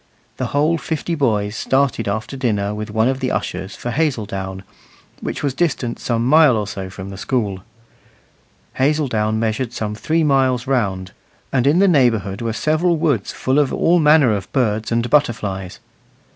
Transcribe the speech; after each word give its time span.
The 0.37 0.47
whole 0.47 0.79
fifty 0.79 1.13
boys 1.13 1.55
started 1.55 2.07
after 2.07 2.35
dinner 2.35 2.73
with 2.73 2.89
one 2.89 3.07
of 3.07 3.19
the 3.19 3.29
ushers 3.29 3.75
for 3.75 3.91
Hazeldown, 3.91 4.63
which 5.19 5.43
was 5.43 5.53
distant 5.53 5.99
some 5.99 6.25
mile 6.25 6.57
or 6.57 6.65
so 6.65 6.89
from 6.89 7.11
the 7.11 7.19
school. 7.19 7.59
Hazeldown 8.79 9.37
measured 9.39 9.73
some 9.73 9.93
three 9.93 10.23
miles 10.23 10.65
round, 10.65 11.11
and 11.53 11.67
in 11.67 11.77
the 11.77 11.87
neighbourhood 11.87 12.41
were 12.41 12.51
several 12.53 12.97
woods 12.97 13.31
full 13.31 13.59
of 13.59 13.71
all 13.71 13.99
manner 13.99 14.33
of 14.35 14.51
birds 14.51 14.91
and 14.91 15.07
butterflies. 15.07 15.77